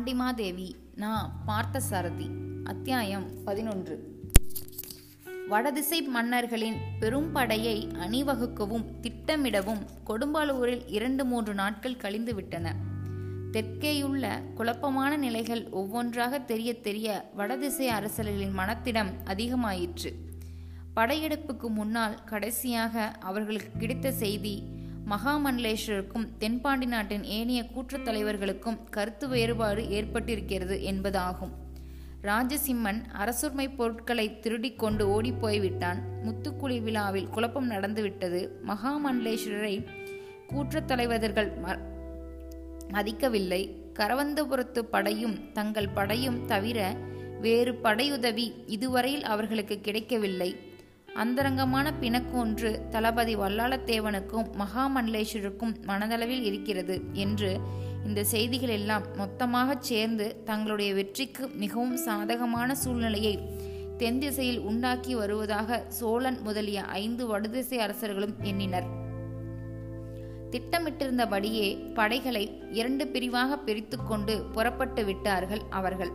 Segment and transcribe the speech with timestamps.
[0.00, 2.30] பாண்டிமாதேவி நா பார்த்தசாரதி
[2.64, 4.18] அத்தியாயம் பதினொன்று.
[5.48, 12.74] வடதிசை மன்னர்களின் பெரும் படையை அணிவகுக்கவும் திட்டமிடவும் கொடும்பாலூரில் இரண்டு மூன்று நாட்கள் கழிந்து விட்டன.
[13.52, 20.12] தெற்கேயுள்ள குழப்பமான நிலைகள் ஒவ்வொன்றாக தெரிய தெரிய வடதிசை அரசர்களின் மனத்திடம் அதிகமாயிற்று.
[20.96, 24.64] படையெடுப்புக்கு முன்னால் கடைசியாக அவர்களுக்கு கிடைத்த செய்தி
[25.08, 31.50] மகாமண்டலேஸ்வருக்கும் தென்பாண்டி நாட்டின் ஏனைய கூற்றுத் தலைவர்களுக்கும் கருத்து வேறுபாடு ஏற்பட்டிருக்கிறது என்பதாகும்.
[32.22, 38.60] ராஜசிம்மன் அரசுரிமை பொருட்களை திருடிக் கொண்டு ஓடிப்போய்விட்டான் முத்துக்குளி விழாவில் குழப்பம் நடந்துவிட்டது.
[38.66, 39.86] மகாமண்டலேஸ்வரரை
[40.48, 41.52] கூற்றத் தலைவர்கள்
[42.88, 43.78] மதிக்கவில்லை.
[43.94, 46.96] கரவந்தபுரத்து படையும் தங்கள் படையும் தவிர
[47.40, 50.69] வேறு படையுதவி இதுவரையில் அவர்களுக்கு கிடைக்கவில்லை.
[51.14, 57.60] அந்தரங்கமான பிணக்கு ஒன்று தளபதி வல்லாளத்தேவனுக்கும் மகாமண்டலேஸ்வருக்கும் மனதளவில் இருக்கிறது என்று
[58.06, 63.38] இந்த செய்திகள் எல்லாம் மொத்தமாகச் சேர்ந்து தங்களுடைய வெற்றிக்கு மிகவும் சாதகமான சூழ்நிலையை
[63.96, 68.84] தென் திசையில் உண்டாக்கி வருவதாக சோழன் முதலிய ஐந்து வடதிசை அரசர்களும் எண்ணினர்.
[70.50, 76.10] திட்டமிட்டிருந்தபடியே படைகளை இரண்டு பிரிவாக பிரித்துக்கொண்டு புறப்பட்டு விட்டார்கள் அவர்கள்.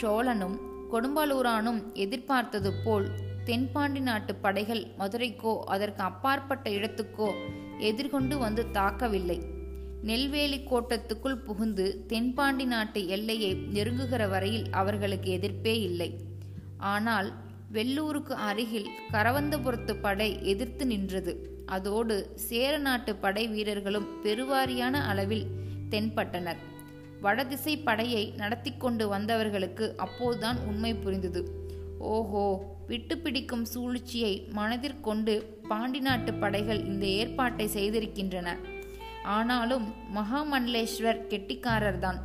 [0.00, 0.58] சோழனும்
[0.92, 3.10] கொடும்பாலூரானும் எதிர்பார்த்தது போல்
[3.44, 7.32] தென்பாண்டி நாட்டு படைகள் மதுரைக்கோ அதற்கு அப்பாற்பட்ட இடத்துக்கோ
[7.78, 9.38] எதிர்கொண்டு வந்து தாக்கவில்லை.
[10.02, 16.20] நெல்வேலி கோட்டத்துக்குள் புகுந்து தென்பாண்டி நாட்டு எல்லையை நெருங்குகிற வரையில் அவர்களுக்கு எதிர்ப்பே இல்லை.
[16.76, 17.32] ஆனால்
[17.72, 21.34] வெள்ளூருக்கு அருகில் கரவந்தபுரத்து படை எதிர்த்து நின்றது.
[21.66, 25.46] அதோடு சேர நாட்டு படை வீரர்களும் பெருவாரியான அளவில்
[25.90, 26.62] தென்பட்டனர்.
[27.20, 31.63] வடதிசை படையை நடத்தி கொண்டு வந்தவர்களுக்கு அப்போதுதான் உண்மை புரிந்தது.
[32.12, 32.44] ஓஹோ
[32.86, 35.34] விட்டு பிடிக்கும் சூழ்ச்சியை மனதிற்கொண்டு
[35.68, 38.48] பாண்டி நாட்டு படைகள் இந்த ஏற்பாட்டை செய்திருக்கின்றன.
[39.22, 42.18] ஆனாலும் மகாமண்டலேஸ்வர் கெட்டிக்காரர்தான்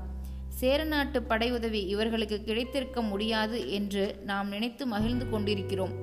[0.60, 5.94] சேரநாட்டு படை உதவி இவர்களுக்கு கிடைத்திருக்க முடியாது என்று நாம் நினைத்து மகிழ்ந்து கொண்டிருக்கிறோம்.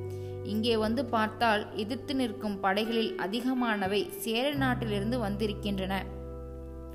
[0.44, 5.94] இங்கே வந்து பார்த்தால் எதிர்த்து நிற்கும் படைகளில் அதிகமானவை சேர நாட்டிலிருந்து வந்திருக்கின்றன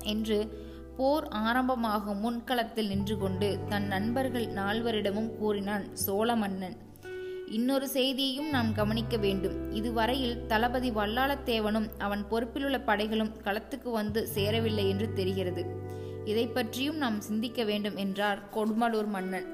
[0.04, 0.38] என்று
[0.96, 6.76] போர் ஆரம்பமாகும் முன்களத்தில் நின்று கொண்டு தன் நண்பர்கள் நால்வரிடமும் கூறினான் சோழ மன்னன்
[7.46, 9.72] இன்னொரு செய்தியையும் நாம் கவனிக்க வேண்டும்.
[9.72, 15.64] இதுவரையில் தளபதி வல்லாளத்தேவனும் அவன் பொறுப்பிலுள்ள படைகளும் களத்துக்கு வந்து சேரவில்லை என்று தெரிகிறது.
[16.24, 19.46] இதை பற்றியும் நாம் சிந்திக்க வேண்டும் என்றார் கொடுமலூர் மன்னன்.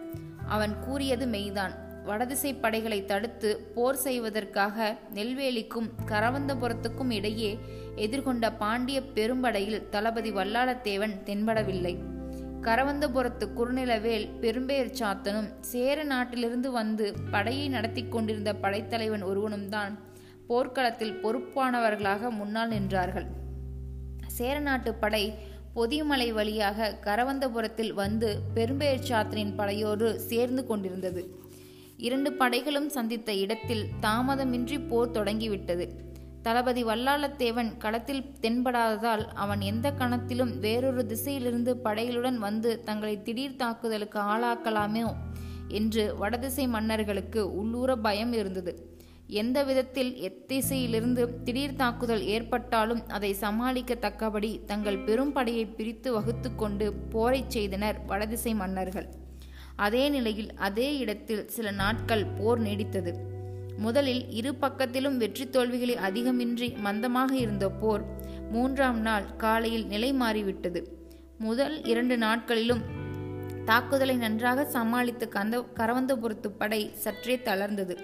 [0.46, 1.87] அவன் கூறியது மெய்தான்.
[2.08, 4.76] வடதிசை படைகளை தடுத்து போர் செய்வதற்காக
[5.14, 7.50] நெல்வேலிக்கும் கரவந்தபுரத்துக்கும் இடையே
[8.04, 11.94] எதிர்கொண்ட பாண்டிய பெரும்படையில் தளபதி வல்லாளத்தேவன் தென்படவில்லை.
[12.66, 19.92] கரவந்தபுரத்து குறுநிலவேல் பெரும்பெயர் சாத்தனும் சேர நாட்டிலிருந்து வந்து படையை நடத்தி கொண்டிருந்த படைத்தலைவன் ஒருவனும் தான்
[20.48, 23.28] போர்க்களத்தில் பொறுப்பானவர்களாக முன்னால் நின்றார்கள்.
[24.38, 25.24] சேர நாட்டு படை
[25.76, 31.22] பொதியமலை வழியாக கரவந்தபுரத்தில் வந்து பெரும்பெயர் சாத்தனின் படையோடு சேர்ந்து கொண்டிருந்தது.
[32.00, 35.86] இரண்டு படைகளும் சந்தித்த இடத்தில் தாமதமின்றி போர் தொடங்கிவிட்டது.
[36.42, 45.12] தளபதி வல்லாளத்தேவன் களத்தில் தென்படாததால் அவன் எந்த கணத்திலும் வேறொரு திசையிலிருந்து படைகளுடன் வந்து தங்களை திடீர் தாக்குதலுக்கு ஆளாக்கலாமோ
[45.68, 48.74] என்று வடதிசை மன்னர்களுக்கு உள்ளூர பயம் இருந்தது.
[49.26, 57.54] எந்த விதத்தில் எத்திசையிலிருந்து திடீர் தாக்குதல் ஏற்பட்டாலும் அதை சமாளிக்கத்தக்கபடி தங்கள் பெரும் படையை பிரித்து வகுத்து கொண்டு போரைச்
[57.56, 59.08] செய்தனர் வடதிசை மன்னர்கள்.
[59.86, 63.12] அதே நிலையில் அதே இடத்தில் சில நாட்கள் போர் நீடித்தது.
[63.78, 68.04] முதலில் இரு பக்கத்திலும் வெற்றி தோல்விகளை அதிகமின்றி மந்தமாக இருந்த போர்
[68.52, 70.80] மூன்றாம் நாள் காலையில் நிலை மாறிவிட்டது.
[71.38, 72.82] முதல் இரண்டு நாட்களிலும்
[73.64, 77.94] தாக்குதலை நன்றாக சமாளித்து கந்த கரவந்தபுரத்து படை சற்றே தளர்ந்தது.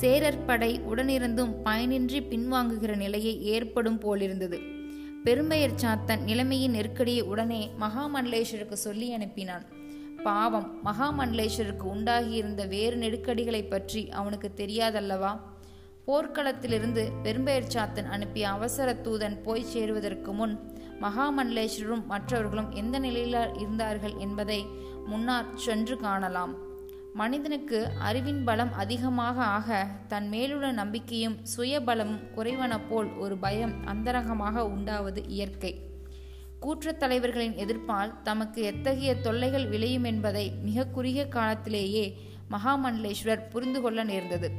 [0.00, 4.58] சேரர் படை உடனிருந்தும் பயனின்றி பின்வாங்குகிற நிலையை ஏற்படும் போலிருந்தது.
[5.24, 9.66] பெரும்பெயர் சாத்தன் நிலைமையின் நெருக்கடியை உடனே மகாமண்டலேஸ்வருக்கு சொல்லி அனுப்பினான்.
[10.22, 15.38] பாவம் மகாமண்டலேஸ்வருக்கு உண்டாகியிருந்த வேறு நெருக்கடிகளை பற்றி அவனுக்கு தெரியாதல்லவா?
[16.06, 24.66] போர்க்களத்திலிருந்து பெரும்பெயர் சாத்தன் அனுப்பிய அவசர தூதன் போய் சேருவதற்கு முன் மகாமண்டலேஸ்வரரும் மற்றவர்களும் எந்த நிலையில் இருந்தார்கள் என்பதை
[25.06, 26.54] முன்னால் சென்று காணலாம்.
[27.14, 35.28] மனிதனுக்கு அறிவின் பலம் அதிகமாக ஆக தன் மேலுள்ள நம்பிக்கையும் சுயபலமும் குறைவன போல் ஒரு பயம் அந்தரகமாக உண்டாவது
[35.28, 35.87] இயற்கை.
[36.60, 42.18] கூற்றத் தலைவர்களின் எதிர்ப்பால் தமக்கு எத்தகைய தொல்லைகள் விளையும் என்பதை மிக குறுகிய காலத்திலேயே
[42.50, 44.50] மகாமண்டலேஸ்வரர் புரிந்து கொள்ள நேர்ந்தது.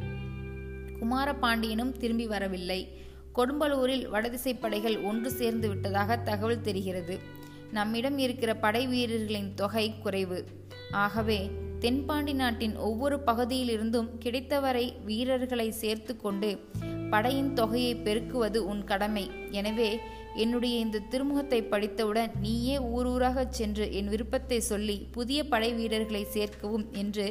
[1.00, 2.98] குமாரபாண்டியனும் திரும்பி வரவில்லை.
[3.36, 7.20] கொடும்பலூரில் வடதிசை படைகள் ஒன்று சேர்ந்து விட்டதாக தகவல் தெரிகிறது.
[7.72, 10.46] நம்மிடம் இருக்கிற படை வீரர்களின் தொகை குறைவு.
[10.92, 11.50] ஆகவே
[11.80, 16.60] தென்பாண்டி நாட்டின் ஒவ்வொரு பகுதியிலிருந்தும் கிடைத்தவரை வீரர்களை சேர்த்து கொண்டு
[17.10, 19.32] படையின் தொகையை பெருக்குவது உன் கடமை.
[19.52, 20.00] எனவே
[20.44, 27.26] என்னுடைய இந்த திருமுகத்தை படித்தவுடன் நீயே ஊரூராகச் சென்று என் விருப்பத்தை சொல்லி புதிய படை வீரர்களை சேர்க்கவும் என்று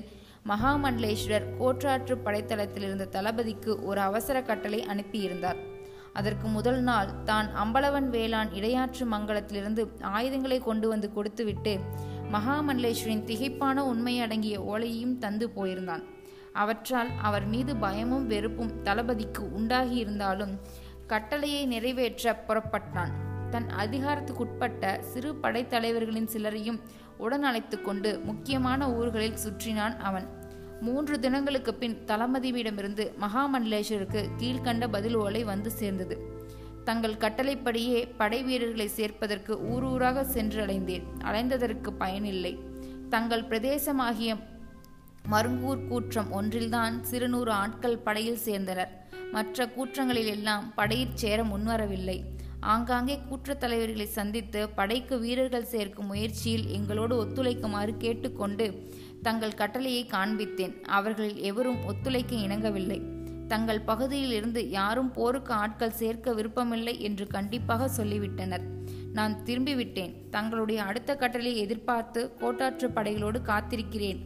[0.49, 5.59] மகாமண்டலேஸ்வரர் கோற்றாற்று படைத்தளத்திலிருந்த தளபதிக்கு ஒரு அவசர கட்டளை அனுப்பியிருந்தார்.
[6.13, 9.83] அதற்கு முதல் நாள் தான் அம்பலவன் வேளாண் இடையாற்று மங்கலத்திலிருந்து
[10.13, 11.75] ஆயுதங்களை கொண்டு வந்து கொடுத்துவிட்டு
[12.33, 16.05] மகாமண்டலேஸ்வரின் திகைப்பான உண்மை அடங்கிய ஓலையையும் தந்து போயிருந்தான்.
[16.53, 20.55] அவற்றால் அவர் மீது பயமும் வெறுப்பும் தளபதிக்கு உண்டாகியிருந்தாலும்
[21.09, 23.13] கட்டளையை நிறைவேற்ற புறப்பட்டான்.
[23.51, 26.81] தன் அதிகாரத்துக்குட்பட்ட சிறு படைத்தலைவர்களின் சிலரையும்
[27.17, 30.27] உடன் அழைத்து கொண்டு முக்கியமான ஊர்களில் சுற்றினான் அவன்.
[30.81, 36.17] மூன்று தினங்களுக்கு பின் தளமதிவிடமிருந்து மகாமண்டலேஸ்வருக்கு கீழ்கண்ட பதில் ஓலை வந்து சேர்ந்தது.
[36.85, 42.53] தங்கள் கட்டளைப்படியே படை வீரர்களை சேர்ப்பதற்கு ஊரூராக சென்று அலைந்தேன் அலைந்ததற்கு பயனில்லை.
[43.09, 44.37] தங்கள் பிரதேசமாகிய
[45.31, 48.89] மருங்கூர் கூற்றம் ஒன்றில்தான் சிறுநூறு ஆட்கள் படையில் சேர்ந்தனர்.
[49.33, 52.23] மற்ற கூற்றங்களில் எல்லாம் படையில் சேர முன்வரவில்லை.
[52.61, 58.89] ஆங்காங்கே கூற்றத் தலைவர்களை சந்தித்து படைக்கு வீரர்கள் சேர்க்கும் முயற்சியில் எங்களோடு ஒத்துழைக்குமாறு கேட்டுக்கொண்டு
[59.23, 60.81] தங்கள் கட்டளையை காண்பித்தேன்.
[60.81, 63.03] அவர்களில் எவரும் ஒத்துழைக்க இணங்கவில்லை.
[63.49, 68.65] தங்கள் பகுதியில் இருந்து யாரும் போருக்கு ஆட்கள் சேர்க்க விருப்பமில்லை என்று கண்டிப்பாக சொல்லிவிட்டனர்.
[69.13, 70.29] நான் திரும்பிவிட்டேன்.
[70.29, 74.19] தங்களுடைய அடுத்த கட்டளையை எதிர்பார்த்து கோட்டாற்று படைகளோடு காத்திருக்கிறேன்.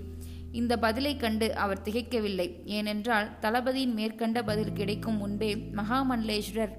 [0.53, 2.63] இந்த பதிலை கண்டு அவர் திகைக்கவில்லை.
[2.65, 6.75] ஏனென்றால் தளபதியின் மேற்கண்ட பதில் கிடைக்கும் முன்பே மகாமண்டலேஸ்வரர்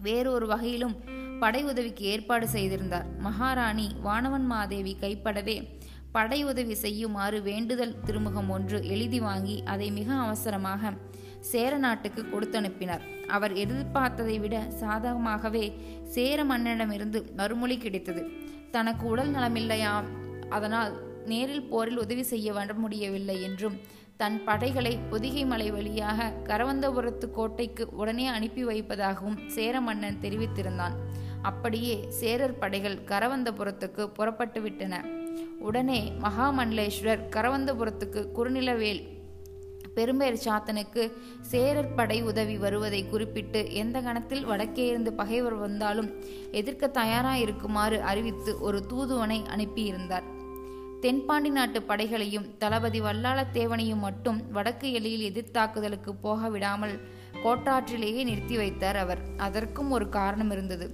[0.00, 0.96] வேறொரு வகையிலும்
[1.40, 3.06] படை உதவிக்கு ஏற்பாடு செய்திருந்தார்.
[3.18, 5.78] மகாராணி வானவன் மாதேவி கைப்படவே
[6.12, 10.92] படை உதவி செய்யுமாறு வேண்டுதல் திருமுகம் ஒன்று எழுதி வாங்கி அதை மிக அவசரமாக
[11.40, 13.00] சேர நாட்டுக்கு கொடுத்தனுப்பினார்.
[13.26, 15.72] அவர் எதிர்பார்த்ததை விட சாதகமாகவே
[16.04, 18.24] சேர மன்னனிடமிருந்து மறுமொழி கிடைத்தது.
[18.70, 20.04] தனக்கு உடல் நலமில்லையாம்.
[20.48, 23.80] அதனால் நேரில் போரில் உதவி செய்ய வர முடியவில்லை என்றும்
[24.16, 30.92] தன் படைகளை பொதிகை மலை வழியாக கரவந்தபுரத்து கோட்டைக்கு உடனே அனுப்பி வைப்பதாகவும் சேர மன்னன் தெரிவித்திருந்தான்.
[31.42, 35.04] அப்படியே சேரர் படைகள் கரவந்தபுரத்துக்கு புறப்பட்டுவிட்டன
[35.58, 39.20] உடனே மகாமண்டலேஸ்வரர் கரவந்தபுரத்துக்கு குறுநிலவேல்
[39.94, 46.12] பெரும்பேர் சாத்தனுக்கு சேரர் படை உதவி வருவதை குறிப்பிட்டு எந்த கணத்தில் வடக்கே இருந்து பகைவர் வந்தாலும்
[46.50, 50.40] எதிர்க்க தயாராக இருக்குமாறு அறிவித்து ஒரு தூதுவனை அனுப்பியிருந்தார்.
[51.04, 56.92] தென்பாண்டி நாட்டு படைகளையும் தளபதி வல்லாளத்தேவனையும் மட்டும் வடக்கு எல்லையில் எதிர்த்தாக்குதலுக்கு போக விடாமல்
[57.44, 59.22] கோட்டாற்றிலேயே நிறுத்தி வைத்தார் அவர்.
[59.36, 60.86] அதற்கும் ஒரு காரணம் இருந்தது.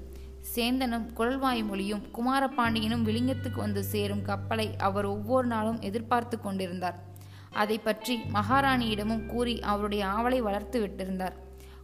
[0.54, 6.96] சேந்தனும் குழல்வாய் மொழியும் குமாரபாண்டியனும் விளிங்கத்துக்கு வந்து சேரும் கப்பலை அவர் ஒவ்வொரு நாளும் எதிர்பார்த்து கொண்டிருந்தார்.
[7.62, 11.36] அதை பற்றி மகாராணியிடமும் கூறி அவருடைய ஆவலை வளர்த்து விட்டிருந்தார்.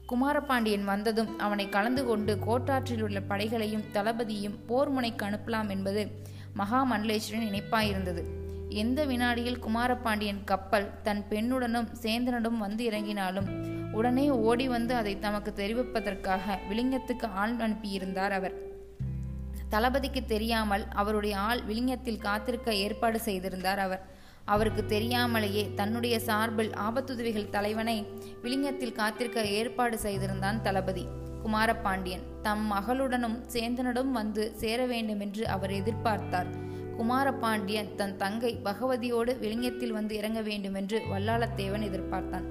[0.06, 6.02] குமாரபாண்டியன் வந்ததும் அவனை கலந்து கொண்டு கோட்டாற்றில் உள்ள படைகளையும் தளபதியும் போர் முனைக்கு அனுப்பலாம் என்பது
[6.58, 8.22] மகாமண்டலேஸ்வரன் இணைப்பாயிருந்தது.
[8.68, 13.48] எந்த வினாடியில் குமாரபாண்டியன் கப்பல் தன் பெண்ணுடனும் சேந்தனுடன் வந்து இறங்கினாலும்
[13.92, 18.54] உடனே ஓடி வந்து அதை தமக்கு தெரிவிப்பதற்காக விளிங்கத்துக்கு ஆள் அனுப்பியிருந்தார் அவர்.
[19.68, 24.02] தளபதிக்கு தெரியாமல் அவருடைய ஆள் விளிங்கத்தில் காத்திருக்க ஏற்பாடு செய்திருந்தார் அவர்.
[24.44, 28.06] அவருக்கு தெரியாமலேயே தன்னுடைய சார்பில் ஆபத்துதவிகள் தலைவனை
[28.42, 31.06] விளிங்கத்தில் காத்திருக்க ஏற்பாடு செய்திருந்தான் தளபதி.
[31.44, 36.50] குமாரபாண்டியன் தம் மகளுடனும் சேந்தனுடன் வந்து சேர வேண்டுமென்று அவர் எதிர்பார்த்தார்.
[36.96, 42.46] குமாரபாண்டியன் தன் தங்கை பகவதியோடு விளிங்கத்தில் வந்து இறங்க வேண்டுமென்று வல்லாளத்தேவன் எதிர்பார்த்தான்.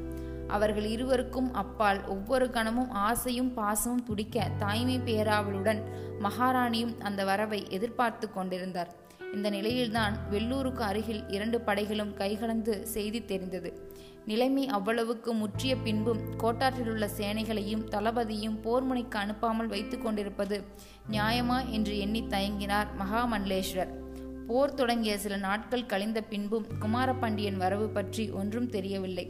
[0.47, 5.81] அவர்கள் இருவருக்கும் அப்பால் ஒவ்வொரு கணமும் ஆசையும் பாசமும் துடிக்க தாய்மை பேராவலுடன்
[6.19, 8.91] மகாராணியும் அந்த வரவை எதிர்பார்த்து கொண்டிருந்தார்.
[9.35, 13.69] இந்த நிலையில்தான் வெள்ளூருக்கு அருகில் இரண்டு படைகளும் கைகலந்து செய்தி தெரிந்தது.
[14.25, 20.57] நிலைமை அவ்வளவுக்கு முற்றிய பின்பும் கோட்டாற்றிலுள்ள சேனைகளையும் தளபதியும் போர் முனைக்கு அனுப்பாமல் வைத்து கொண்டிருப்பது
[21.11, 23.93] நியாயமா என்று எண்ணி தயங்கினார் மகாமண்டலேஸ்வரர்.
[24.47, 29.25] போர் தொடங்கிய சில நாட்கள் கழிந்த பின்பும் குமாரபாண்டியன் வரவு பற்றி ஒன்றும் தெரியவில்லை.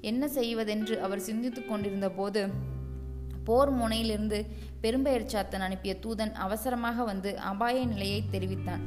[0.00, 2.42] என்ன செய்வதென்று அவர் சிந்தித்துக் கொண்டிருந்த போது
[3.44, 4.38] போர் முனையிலிருந்து
[4.82, 8.84] பெரும்பெயர் சாத்தன் அனுப்பிய தூதன் அவசரமாக வந்து அபாய நிலையை தெரிவித்தான்.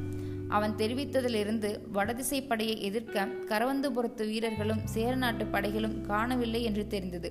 [0.56, 7.30] அவன் தெரிவித்ததிலிருந்து வடதிசை படையை எதிர்க்க கரவந்துபுரத்து வீரர்களும் சேரநாட்டு படைகளும் காணவில்லை என்று தெரிந்தது.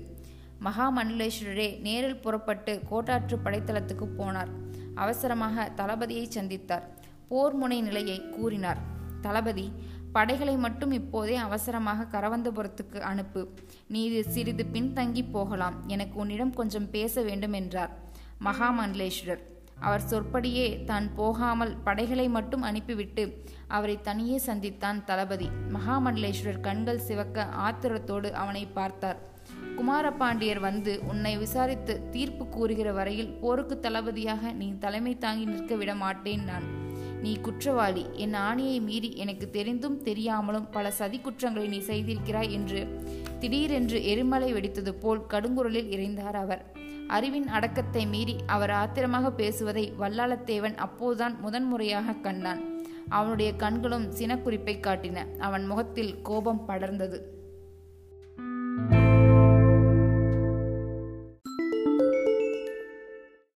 [0.64, 4.50] மகாமண்டலேஸ்வரரே நேரில் புறப்பட்டு கோட்டாற்று படைத்தளத்துக்கு போனார்.
[4.94, 6.86] அவசரமாக தளபதியை சந்தித்தார்.
[7.28, 8.80] போர் முனை நிலையை கூறினார்.
[9.20, 9.66] தளபதி
[10.12, 13.42] படைகளை மட்டும் இப்போதே அவசரமாக கரவந்தபுரத்துக்கு அனுப்பு.
[13.88, 15.76] நீ சிறிது பின்தங்கி போகலாம்.
[15.86, 17.92] எனக்கு உன்னிடம் கொஞ்சம் பேச வேண்டும் என்றார்.
[18.44, 19.44] மகாமண்டலேஸ்வரர்
[19.80, 23.24] அவர் சொற்படியே தான் போகாமல் படைகளை மட்டும் அனுப்பிவிட்டு
[23.68, 25.48] அவரை தனியே சந்தித்தான் தளபதி.
[25.74, 29.20] மகாமண்டலேஸ்வரர் கண்கள் சிவக்க ஆத்திரத்தோடு அவனை பார்த்தார்.
[29.78, 36.44] குமாரபாண்டியர் வந்து உன்னை விசாரித்து தீர்ப்பு கூறுகிற வரையில் போருக்கு தளபதியாக நீ தலைமை தாங்கி நிற்க விட மாட்டேன்
[36.44, 36.66] நான்.
[37.22, 38.04] நீ குற்றவாளி.
[38.24, 42.82] என் ஆணையை மீறி எனக்கு தெரிந்தும் தெரியாமலும் பல சதி குற்றங்களை நீ செய்திருக்கிறாய் என்று
[43.40, 46.62] திடீரென்று எரிமலை வெடித்தது போல் கடுங்குரலில் இறைந்தார் அவர்.
[47.08, 52.60] அறிவின் அடக்கத்தை மீறி அவர் ஆத்திரமாக பேசுவதை வல்லாளத்தேவன் அப்போதுதான் முதன்முறையாக கண்டான்.
[53.08, 55.38] அவனுடைய கண்களும் சினக்குறிப்பை காட்டின.
[55.38, 57.18] அவன் முகத்தில் கோபம் படர்ந்தது.